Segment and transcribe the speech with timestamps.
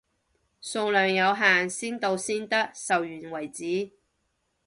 [0.61, 3.91] 數量有限，先到先得，售完為止，